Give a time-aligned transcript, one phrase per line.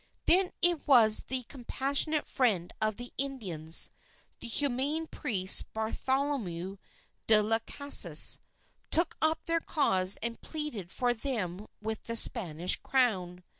[0.25, 3.91] Then it was that the compassionate friend of the Indians,
[4.39, 6.79] the humane priest Bartolome
[7.27, 8.39] de Las Casas,
[8.89, 13.43] took up their cause and pleaded for them with the Spanish Crown.